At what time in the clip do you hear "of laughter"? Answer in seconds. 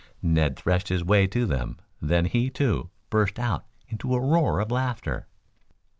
4.59-5.27